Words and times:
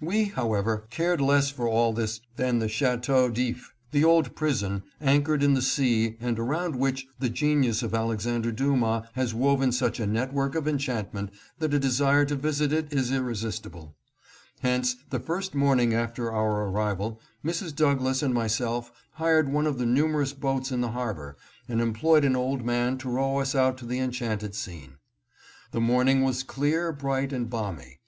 We, 0.00 0.26
how 0.26 0.54
ever, 0.54 0.86
cared 0.90 1.20
less 1.20 1.50
for 1.50 1.66
all 1.66 1.92
this 1.92 2.20
than 2.36 2.60
for 2.60 2.68
Chateau 2.68 3.28
D'lf, 3.28 3.62
the 3.90 4.04
old 4.04 4.36
prison 4.36 4.84
anchored 5.00 5.42
in 5.42 5.54
the 5.54 5.60
sea 5.60 6.16
and 6.20 6.38
around 6.38 6.76
which 6.76 7.08
the 7.18 7.28
genius 7.28 7.82
of 7.82 7.92
Alexander 7.92 8.52
Dumas 8.52 9.08
has 9.14 9.34
woven 9.34 9.72
such 9.72 9.98
a 9.98 10.06
network 10.06 10.54
of 10.54 10.68
enchantment 10.68 11.30
that 11.58 11.74
a 11.74 11.80
desire 11.80 12.24
to 12.26 12.36
visit 12.36 12.72
it 12.72 12.92
is 12.92 13.10
irresistible; 13.10 13.96
hence, 14.60 14.94
the 15.10 15.18
first 15.18 15.52
morning 15.52 15.92
after 15.92 16.30
our 16.30 16.62
arrival 16.68 17.20
Mrs. 17.44 17.74
Douglass 17.74 18.22
and 18.22 18.32
myself 18.32 18.92
hired 19.14 19.52
one 19.52 19.66
of 19.66 19.78
the 19.78 19.84
numerous 19.84 20.32
boats 20.32 20.70
in 20.70 20.80
the 20.80 20.92
har 20.92 21.12
bor 21.14 21.36
and 21.68 21.80
employed 21.80 22.24
an 22.24 22.36
old 22.36 22.64
man 22.64 22.98
to 22.98 23.10
row 23.10 23.38
us 23.40 23.56
out 23.56 23.78
to 23.78 23.86
the 23.86 23.98
en 23.98 24.12
chanted 24.12 24.54
scene. 24.54 24.98
The 25.72 25.80
morning 25.80 26.22
was 26.22 26.44
clear, 26.44 26.92
bright 26.92 27.32
and 27.32 27.50
balmy. 27.50 27.98